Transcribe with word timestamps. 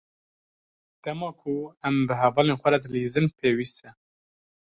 Dema 1.03 1.29
ku 1.39 1.53
em 1.87 1.95
bi 2.07 2.13
hevalên 2.21 2.59
xwe 2.61 2.69
re 2.73 2.79
dilîzin, 2.83 3.25
pêwîst 3.37 3.79
e. 3.87 3.89